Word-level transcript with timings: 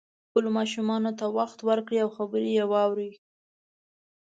خپلو 0.27 0.49
ماشومانو 0.57 1.11
ته 1.19 1.25
وخت 1.37 1.59
ورکړئ 1.67 1.97
او 2.03 2.09
خبرې 2.17 2.49
یې 2.57 2.65
واورئ 2.71 3.11